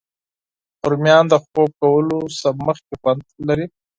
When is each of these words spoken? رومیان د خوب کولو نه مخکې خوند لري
رومیان 0.89 1.25
د 1.31 1.33
خوب 1.43 1.69
کولو 1.81 2.19
نه 2.41 2.49
مخکې 2.67 2.93
خوند 3.01 3.21
لري 3.47 3.65